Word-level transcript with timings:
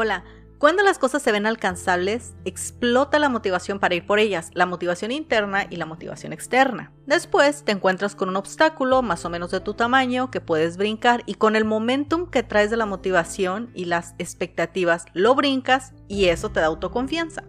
Hola, 0.00 0.22
cuando 0.58 0.84
las 0.84 0.96
cosas 0.96 1.22
se 1.22 1.32
ven 1.32 1.44
alcanzables, 1.44 2.36
explota 2.44 3.18
la 3.18 3.28
motivación 3.28 3.80
para 3.80 3.96
ir 3.96 4.06
por 4.06 4.20
ellas, 4.20 4.52
la 4.54 4.64
motivación 4.64 5.10
interna 5.10 5.66
y 5.68 5.74
la 5.74 5.86
motivación 5.86 6.32
externa. 6.32 6.92
Después 7.06 7.64
te 7.64 7.72
encuentras 7.72 8.14
con 8.14 8.28
un 8.28 8.36
obstáculo 8.36 9.02
más 9.02 9.24
o 9.24 9.28
menos 9.28 9.50
de 9.50 9.58
tu 9.58 9.74
tamaño 9.74 10.30
que 10.30 10.40
puedes 10.40 10.76
brincar 10.76 11.24
y 11.26 11.34
con 11.34 11.56
el 11.56 11.64
momentum 11.64 12.30
que 12.30 12.44
traes 12.44 12.70
de 12.70 12.76
la 12.76 12.86
motivación 12.86 13.72
y 13.74 13.86
las 13.86 14.14
expectativas 14.18 15.04
lo 15.14 15.34
brincas 15.34 15.94
y 16.06 16.26
eso 16.26 16.52
te 16.52 16.60
da 16.60 16.66
autoconfianza. 16.66 17.42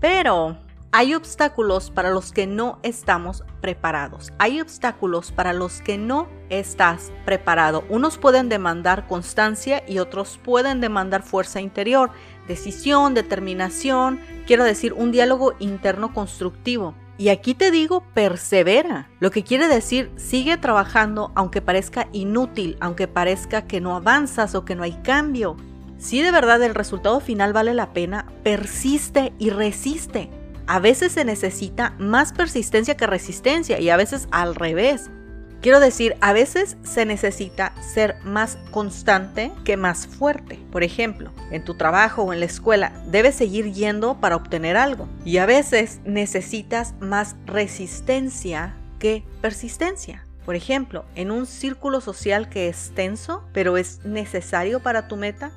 Pero 0.00 0.60
hay 0.94 1.14
obstáculos 1.14 1.90
para 1.90 2.10
los 2.10 2.32
que 2.32 2.46
no 2.46 2.78
estamos 2.82 3.44
preparados. 3.62 4.30
Hay 4.38 4.60
obstáculos 4.60 5.32
para 5.32 5.54
los 5.54 5.80
que 5.80 5.96
no 5.96 6.28
estás 6.50 7.10
preparado. 7.24 7.82
Unos 7.88 8.18
pueden 8.18 8.50
demandar 8.50 9.08
constancia 9.08 9.82
y 9.88 10.00
otros 10.00 10.38
pueden 10.44 10.82
demandar 10.82 11.22
fuerza 11.22 11.62
interior, 11.62 12.10
decisión, 12.46 13.14
determinación, 13.14 14.20
quiero 14.46 14.64
decir, 14.64 14.92
un 14.92 15.12
diálogo 15.12 15.54
interno 15.60 16.12
constructivo. 16.12 16.94
Y 17.16 17.30
aquí 17.30 17.54
te 17.54 17.70
digo, 17.70 18.04
persevera. 18.12 19.08
Lo 19.18 19.30
que 19.30 19.44
quiere 19.44 19.68
decir, 19.68 20.12
sigue 20.16 20.58
trabajando 20.58 21.32
aunque 21.34 21.62
parezca 21.62 22.08
inútil, 22.12 22.76
aunque 22.80 23.08
parezca 23.08 23.66
que 23.66 23.80
no 23.80 23.96
avanzas 23.96 24.54
o 24.54 24.66
que 24.66 24.74
no 24.74 24.82
hay 24.82 25.00
cambio. 25.02 25.56
Si 25.96 26.20
de 26.20 26.32
verdad 26.32 26.62
el 26.62 26.74
resultado 26.74 27.20
final 27.20 27.54
vale 27.54 27.72
la 27.72 27.94
pena, 27.94 28.26
persiste 28.42 29.32
y 29.38 29.48
resiste 29.48 30.41
a 30.66 30.78
veces 30.78 31.12
se 31.12 31.24
necesita 31.24 31.94
más 31.98 32.32
persistencia 32.32 32.96
que 32.96 33.06
resistencia 33.06 33.80
y 33.80 33.90
a 33.90 33.96
veces 33.96 34.28
al 34.30 34.54
revés. 34.54 35.10
Quiero 35.62 35.78
decir, 35.78 36.16
a 36.20 36.32
veces 36.32 36.76
se 36.82 37.06
necesita 37.06 37.72
ser 37.80 38.16
más 38.24 38.58
constante 38.72 39.52
que 39.64 39.76
más 39.76 40.08
fuerte. 40.08 40.58
Por 40.72 40.82
ejemplo, 40.82 41.30
en 41.52 41.64
tu 41.64 41.74
trabajo 41.74 42.22
o 42.22 42.32
en 42.32 42.40
la 42.40 42.46
escuela 42.46 42.92
debes 43.06 43.36
seguir 43.36 43.72
yendo 43.72 44.20
para 44.20 44.34
obtener 44.34 44.76
algo. 44.76 45.08
Y 45.24 45.36
a 45.36 45.46
veces 45.46 46.00
necesitas 46.04 46.94
más 46.98 47.36
resistencia 47.46 48.74
que 48.98 49.24
persistencia. 49.40 50.26
Por 50.44 50.56
ejemplo, 50.56 51.04
en 51.14 51.30
un 51.30 51.46
círculo 51.46 52.00
social 52.00 52.48
que 52.48 52.68
es 52.68 52.90
tenso, 52.96 53.44
pero 53.52 53.76
es 53.76 54.04
necesario 54.04 54.80
para 54.80 55.06
tu 55.06 55.16
meta, 55.16 55.52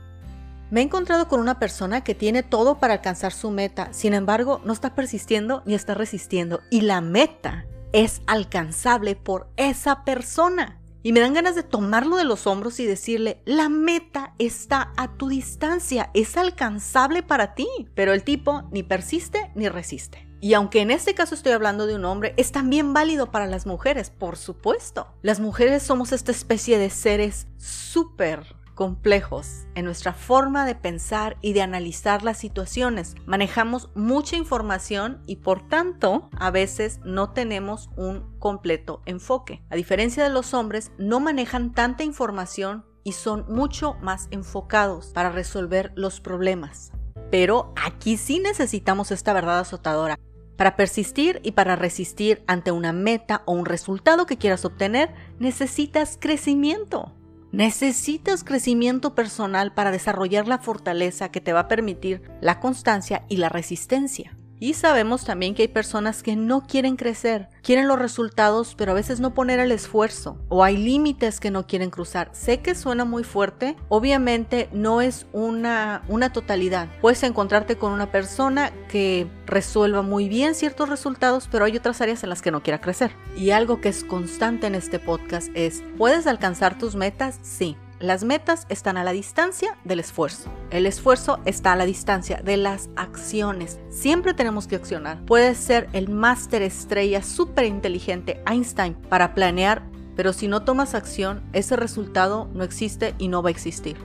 me 0.72 0.82
he 0.82 0.84
encontrado 0.84 1.28
con 1.28 1.40
una 1.40 1.60
persona 1.60 2.04
que 2.04 2.16
tiene 2.16 2.44
todo 2.44 2.80
para 2.80 2.96
alcanzar 2.96 3.32
su 3.32 3.52
meta, 3.52 3.90
sin 3.92 4.14
embargo 4.14 4.62
no 4.66 4.74
está 4.74 4.96
persistiendo 4.96 5.64
ni 5.66 5.74
está 5.74 5.94
resistiendo 5.94 6.62
y 6.70 6.82
la 6.82 7.02
meta 7.02 7.66
es 7.94 8.22
alcanzable 8.28 9.16
por 9.16 9.48
esa 9.56 10.04
persona. 10.04 10.82
Y 11.02 11.14
me 11.14 11.20
dan 11.20 11.36
ganas 11.36 11.54
de 11.54 11.62
tomarlo 11.62 12.18
de 12.18 12.24
los 12.24 12.48
hombros 12.48 12.80
y 12.80 12.86
decirle, 12.86 13.40
la 13.46 13.70
meta 13.70 14.34
está 14.40 14.92
a 14.98 15.14
tu 15.18 15.30
distancia, 15.30 16.10
es 16.16 16.36
alcanzable 16.36 17.22
para 17.22 17.54
ti. 17.54 17.68
Pero 17.94 18.12
el 18.12 18.24
tipo 18.24 18.64
ni 18.72 18.82
persiste 18.82 19.52
ni 19.54 19.70
resiste. 19.70 20.28
Y 20.42 20.56
aunque 20.56 20.82
en 20.82 20.92
este 20.92 21.14
caso 21.14 21.36
estoy 21.36 21.52
hablando 21.52 21.86
de 21.86 21.96
un 21.96 22.06
hombre, 22.06 22.34
es 22.38 22.52
también 22.52 22.94
válido 22.94 23.32
para 23.32 23.46
las 23.46 23.66
mujeres, 23.66 24.10
por 24.10 24.36
supuesto. 24.36 25.08
Las 25.22 25.40
mujeres 25.40 25.84
somos 25.84 26.12
esta 26.12 26.32
especie 26.32 26.80
de 26.80 26.90
seres 26.90 27.48
súper 27.58 28.55
complejos 28.76 29.66
en 29.74 29.86
nuestra 29.86 30.14
forma 30.14 30.66
de 30.66 30.76
pensar 30.76 31.38
y 31.42 31.54
de 31.54 31.64
analizar 31.64 32.24
las 32.24 32.38
situaciones. 32.38 33.16
Manejamos 33.26 33.90
mucha 33.96 34.36
información 34.36 35.22
y 35.26 35.38
por 35.38 35.68
tanto 35.68 36.30
a 36.38 36.52
veces 36.52 37.00
no 37.04 37.32
tenemos 37.32 37.90
un 37.96 38.38
completo 38.38 39.02
enfoque. 39.06 39.64
A 39.70 39.76
diferencia 39.76 40.24
de 40.24 40.30
los 40.30 40.54
hombres, 40.54 40.92
no 41.00 41.20
manejan 41.20 41.74
tanta 41.74 42.04
información 42.04 42.86
y 43.04 43.14
son 43.14 43.46
mucho 43.48 43.96
más 44.02 44.28
enfocados 44.32 45.08
para 45.14 45.32
resolver 45.32 45.92
los 45.96 46.20
problemas. 46.20 46.92
Pero 47.32 47.74
aquí 47.82 48.18
sí 48.18 48.40
necesitamos 48.40 49.12
esta 49.12 49.34
verdad 49.34 49.60
azotadora. 49.60 50.20
Para 50.58 50.78
persistir 50.78 51.42
y 51.44 51.52
para 51.52 51.76
resistir 51.76 52.44
ante 52.48 52.72
una 52.72 52.94
meta 52.94 53.44
o 53.46 53.52
un 53.52 53.66
resultado 53.66 54.26
que 54.26 54.38
quieras 54.38 54.64
obtener, 54.64 55.14
necesitas 55.38 56.18
crecimiento. 56.20 57.14
Necesitas 57.56 58.44
crecimiento 58.44 59.16
personal 59.16 59.74
para 59.74 59.90
desarrollar 59.90 60.46
la 60.46 60.58
fortaleza 60.58 61.32
que 61.32 61.40
te 61.40 61.54
va 61.54 61.62
a 61.62 61.68
permitir 61.70 62.22
la 62.42 62.60
constancia 62.60 63.24
y 63.30 63.38
la 63.38 63.48
resistencia. 63.48 64.36
Y 64.60 64.74
sabemos 64.74 65.26
también 65.26 65.54
que 65.54 65.64
hay 65.64 65.68
personas 65.68 66.24
que 66.24 66.36
no 66.36 66.62
quieren 66.66 66.96
crecer, 66.96 67.50
quieren 67.62 67.88
los 67.88 68.00
resultados, 68.00 68.76
pero 68.76 68.92
a 68.92 68.96
veces 68.96 69.20
no 69.20 69.34
poner 69.34 69.60
el 69.60 69.72
esfuerzo 69.72 70.38
o 70.48 70.64
hay 70.64 70.78
límites 70.78 71.40
que 71.40 71.52
no 71.52 71.68
quieren 71.68 71.90
cruzar. 71.90 72.30
Sé 72.32 72.62
que 72.62 72.74
suena 72.74 73.04
muy 73.04 73.24
fuerte, 73.24 73.76
obviamente 73.90 74.70
no 74.72 75.02
es 75.02 75.28
una, 75.34 76.04
una 76.08 76.32
totalidad. 76.32 76.88
Puedes 77.02 77.24
encontrarte 77.24 77.78
con 77.78 77.92
una 77.92 78.12
persona 78.12 78.72
que 78.88 79.28
resuelva 79.46 80.02
muy 80.02 80.30
bien 80.30 80.56
ciertos 80.56 80.90
resultados, 80.90 81.50
pero 81.52 81.66
hay 81.66 81.76
otras 81.76 82.00
áreas 82.02 82.24
en 82.24 82.30
las 82.30 82.42
que 82.42 82.52
no 82.52 82.64
quiera 82.64 82.80
crecer. 82.80 83.12
Y 83.36 83.52
algo 83.52 83.82
que 83.82 83.90
es 83.90 84.04
constante 84.04 84.68
en 84.68 84.76
este 84.76 85.00
podcast 85.00 85.50
es, 85.54 85.84
¿puedes 85.98 86.28
alcanzar 86.28 86.78
tus 86.78 86.96
metas? 86.96 87.40
Sí. 87.42 87.76
Las 88.00 88.26
metas 88.26 88.66
están 88.68 88.98
a 88.98 89.06
la 89.06 89.14
distancia 89.14 89.78
del 89.86 90.02
esfuerzo. 90.02 90.52
El 90.70 90.86
esfuerzo 90.86 91.40
está 91.46 91.72
a 91.72 91.76
la 91.78 91.86
distancia 91.86 92.42
de 92.44 92.58
las 92.58 92.90
acciones. 92.98 93.80
Siempre 93.90 94.34
tenemos 94.34 94.68
que 94.68 94.76
accionar. 94.76 95.24
Puedes 95.26 95.58
ser 95.58 95.88
el 95.94 96.10
máster 96.10 96.62
estrella 96.62 97.24
súper 97.24 97.64
inteligente 97.64 98.44
Einstein 98.46 98.96
para 98.96 99.34
planear, 99.34 99.82
pero 100.18 100.34
si 100.34 100.50
no 100.50 100.64
tomas 100.64 100.94
acción, 100.94 101.42
ese 101.54 101.78
resultado 101.78 102.50
no 102.54 102.66
existe 102.66 103.16
y 103.18 103.30
no 103.30 103.42
va 103.42 103.48
a 103.48 103.52
existir. 103.52 103.96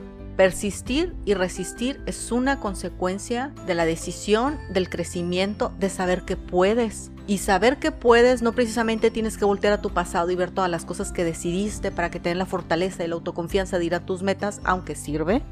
Persistir 0.41 1.13
y 1.23 1.35
resistir 1.35 2.01
es 2.07 2.31
una 2.31 2.59
consecuencia 2.59 3.53
de 3.67 3.75
la 3.75 3.85
decisión, 3.85 4.57
del 4.73 4.89
crecimiento, 4.89 5.71
de 5.77 5.87
saber 5.87 6.23
que 6.23 6.35
puedes. 6.35 7.11
Y 7.27 7.37
saber 7.37 7.77
que 7.77 7.91
puedes 7.91 8.41
no 8.41 8.51
precisamente 8.51 9.11
tienes 9.11 9.37
que 9.37 9.45
voltear 9.45 9.71
a 9.71 9.83
tu 9.83 9.91
pasado 9.91 10.31
y 10.31 10.35
ver 10.35 10.49
todas 10.49 10.71
las 10.71 10.83
cosas 10.83 11.11
que 11.11 11.23
decidiste 11.23 11.91
para 11.91 12.09
que 12.09 12.19
tengas 12.19 12.39
la 12.39 12.45
fortaleza 12.47 13.03
y 13.03 13.07
la 13.07 13.13
autoconfianza 13.13 13.77
de 13.77 13.85
ir 13.85 13.93
a 13.93 14.03
tus 14.03 14.23
metas, 14.23 14.61
aunque 14.63 14.95
sirve. 14.95 15.43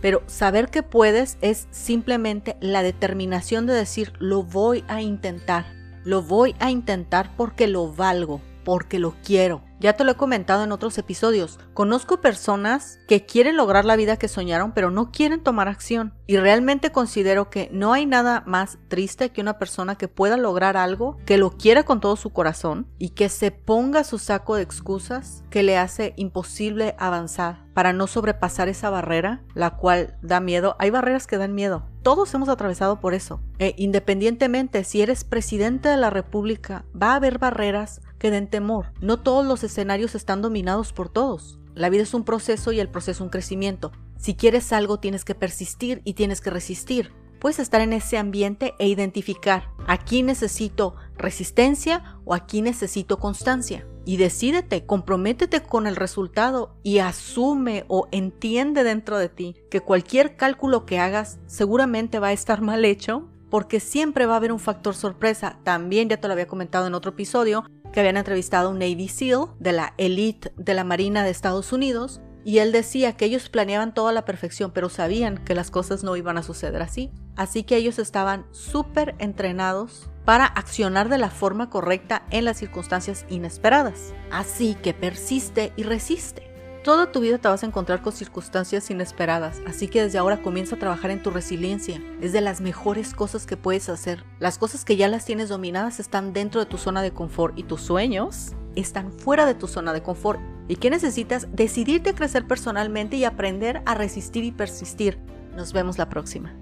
Pero 0.00 0.22
saber 0.28 0.68
que 0.68 0.84
puedes 0.84 1.36
es 1.40 1.66
simplemente 1.72 2.56
la 2.60 2.84
determinación 2.84 3.66
de 3.66 3.72
decir 3.72 4.12
lo 4.20 4.44
voy 4.44 4.84
a 4.86 5.02
intentar. 5.02 5.66
Lo 6.04 6.22
voy 6.22 6.54
a 6.60 6.70
intentar 6.70 7.32
porque 7.36 7.66
lo 7.66 7.92
valgo, 7.92 8.40
porque 8.68 8.98
lo 8.98 9.14
quiero. 9.24 9.62
Ya 9.80 9.94
te 9.94 10.04
lo 10.04 10.12
he 10.12 10.16
comentado 10.16 10.62
en 10.62 10.72
otros 10.72 10.98
episodios. 10.98 11.58
Conozco 11.72 12.20
personas 12.20 12.98
que 13.08 13.24
quieren 13.24 13.56
lograr 13.56 13.86
la 13.86 13.96
vida 13.96 14.18
que 14.18 14.28
soñaron, 14.28 14.72
pero 14.72 14.90
no 14.90 15.10
quieren 15.10 15.42
tomar 15.42 15.68
acción. 15.68 16.12
Y 16.26 16.36
realmente 16.36 16.92
considero 16.92 17.48
que 17.48 17.70
no 17.72 17.94
hay 17.94 18.04
nada 18.04 18.42
más 18.44 18.76
triste 18.88 19.30
que 19.30 19.40
una 19.40 19.58
persona 19.58 19.94
que 19.94 20.08
pueda 20.08 20.36
lograr 20.36 20.76
algo, 20.76 21.16
que 21.24 21.38
lo 21.38 21.52
quiera 21.52 21.84
con 21.84 22.00
todo 22.00 22.16
su 22.16 22.28
corazón 22.30 22.88
y 22.98 23.10
que 23.10 23.30
se 23.30 23.52
ponga 23.52 24.04
su 24.04 24.18
saco 24.18 24.56
de 24.56 24.62
excusas 24.62 25.44
que 25.48 25.62
le 25.62 25.78
hace 25.78 26.12
imposible 26.16 26.94
avanzar 26.98 27.64
para 27.72 27.92
no 27.92 28.08
sobrepasar 28.08 28.68
esa 28.68 28.90
barrera, 28.90 29.44
la 29.54 29.76
cual 29.76 30.18
da 30.20 30.40
miedo. 30.40 30.74
Hay 30.80 30.90
barreras 30.90 31.28
que 31.28 31.38
dan 31.38 31.54
miedo. 31.54 31.86
Todos 32.02 32.34
hemos 32.34 32.48
atravesado 32.48 33.00
por 33.00 33.14
eso. 33.14 33.40
E 33.60 33.74
independientemente 33.76 34.82
si 34.82 35.00
eres 35.00 35.22
presidente 35.22 35.88
de 35.88 35.96
la 35.96 36.10
República, 36.10 36.84
va 37.00 37.12
a 37.12 37.16
haber 37.16 37.38
barreras 37.38 38.00
que 38.18 38.30
den 38.30 38.48
temor. 38.48 38.92
No 39.00 39.20
todos 39.20 39.46
los 39.46 39.64
escenarios 39.64 40.14
están 40.14 40.42
dominados 40.42 40.92
por 40.92 41.08
todos. 41.08 41.58
La 41.74 41.90
vida 41.90 42.02
es 42.02 42.14
un 42.14 42.24
proceso 42.24 42.72
y 42.72 42.80
el 42.80 42.88
proceso 42.88 43.24
un 43.24 43.30
crecimiento. 43.30 43.92
Si 44.16 44.34
quieres 44.34 44.72
algo 44.72 44.98
tienes 44.98 45.24
que 45.24 45.34
persistir 45.34 46.02
y 46.04 46.14
tienes 46.14 46.40
que 46.40 46.50
resistir. 46.50 47.12
Puedes 47.38 47.60
estar 47.60 47.80
en 47.80 47.92
ese 47.92 48.18
ambiente 48.18 48.74
e 48.80 48.88
identificar, 48.88 49.70
aquí 49.86 50.24
necesito 50.24 50.96
resistencia 51.16 52.18
o 52.24 52.34
aquí 52.34 52.62
necesito 52.62 53.18
constancia. 53.18 53.86
Y 54.04 54.16
decídete, 54.16 54.86
comprométete 54.86 55.62
con 55.62 55.86
el 55.86 55.94
resultado 55.94 56.74
y 56.82 56.98
asume 56.98 57.84
o 57.88 58.08
entiende 58.10 58.82
dentro 58.82 59.18
de 59.18 59.28
ti 59.28 59.54
que 59.70 59.80
cualquier 59.80 60.34
cálculo 60.36 60.84
que 60.86 60.98
hagas 60.98 61.38
seguramente 61.46 62.18
va 62.18 62.28
a 62.28 62.32
estar 62.32 62.60
mal 62.60 62.84
hecho 62.84 63.28
porque 63.50 63.80
siempre 63.80 64.26
va 64.26 64.34
a 64.34 64.36
haber 64.36 64.52
un 64.52 64.58
factor 64.58 64.94
sorpresa. 64.94 65.58
También 65.64 66.08
ya 66.08 66.18
te 66.18 66.28
lo 66.28 66.32
había 66.32 66.46
comentado 66.46 66.86
en 66.86 66.94
otro 66.94 67.12
episodio, 67.12 67.64
que 67.92 68.00
habían 68.00 68.16
entrevistado 68.16 68.68
a 68.68 68.70
un 68.70 68.78
Navy 68.78 69.08
SEAL 69.08 69.46
de 69.58 69.72
la 69.72 69.94
elite 69.96 70.52
de 70.56 70.74
la 70.74 70.84
Marina 70.84 71.24
de 71.24 71.30
Estados 71.30 71.72
Unidos 71.72 72.20
y 72.44 72.60
él 72.60 72.72
decía 72.72 73.14
que 73.14 73.26
ellos 73.26 73.48
planeaban 73.48 73.92
toda 73.92 74.12
la 74.12 74.24
perfección, 74.24 74.70
pero 74.70 74.88
sabían 74.88 75.44
que 75.44 75.54
las 75.54 75.70
cosas 75.70 76.02
no 76.02 76.16
iban 76.16 76.38
a 76.38 76.42
suceder 76.42 76.80
así. 76.80 77.10
Así 77.36 77.62
que 77.62 77.76
ellos 77.76 77.98
estaban 77.98 78.46
súper 78.52 79.14
entrenados 79.18 80.08
para 80.24 80.46
accionar 80.46 81.08
de 81.08 81.18
la 81.18 81.30
forma 81.30 81.68
correcta 81.68 82.24
en 82.30 82.44
las 82.44 82.58
circunstancias 82.58 83.26
inesperadas. 83.28 84.14
Así 84.30 84.76
que 84.76 84.94
persiste 84.94 85.72
y 85.76 85.82
resiste. 85.82 86.47
Toda 86.88 87.12
tu 87.12 87.20
vida 87.20 87.36
te 87.36 87.48
vas 87.48 87.62
a 87.62 87.66
encontrar 87.66 88.00
con 88.00 88.14
circunstancias 88.14 88.90
inesperadas, 88.90 89.60
así 89.66 89.88
que 89.88 90.02
desde 90.02 90.16
ahora 90.16 90.40
comienza 90.40 90.76
a 90.76 90.78
trabajar 90.78 91.10
en 91.10 91.22
tu 91.22 91.28
resiliencia. 91.28 92.00
Es 92.22 92.32
de 92.32 92.40
las 92.40 92.62
mejores 92.62 93.12
cosas 93.12 93.44
que 93.44 93.58
puedes 93.58 93.90
hacer. 93.90 94.24
Las 94.38 94.56
cosas 94.56 94.86
que 94.86 94.96
ya 94.96 95.06
las 95.06 95.26
tienes 95.26 95.50
dominadas 95.50 96.00
están 96.00 96.32
dentro 96.32 96.60
de 96.60 96.66
tu 96.66 96.78
zona 96.78 97.02
de 97.02 97.10
confort 97.10 97.58
y 97.58 97.64
tus 97.64 97.82
sueños 97.82 98.52
están 98.74 99.12
fuera 99.12 99.44
de 99.44 99.52
tu 99.52 99.68
zona 99.68 99.92
de 99.92 100.02
confort. 100.02 100.40
¿Y 100.66 100.76
qué 100.76 100.88
necesitas? 100.88 101.48
Decidirte 101.52 102.08
a 102.08 102.14
crecer 102.14 102.46
personalmente 102.46 103.16
y 103.16 103.24
aprender 103.24 103.82
a 103.84 103.94
resistir 103.94 104.44
y 104.44 104.52
persistir. 104.52 105.18
Nos 105.54 105.74
vemos 105.74 105.98
la 105.98 106.08
próxima. 106.08 106.54